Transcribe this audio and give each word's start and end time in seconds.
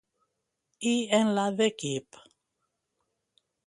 I 0.93 0.93
en 1.19 1.31
la 1.37 1.45
d'equip? 1.61 2.21